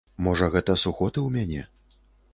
Можа 0.27 0.47
гэта 0.55 0.75
сухоты 0.85 1.19
ў 1.27 1.37
мяне? 1.37 1.61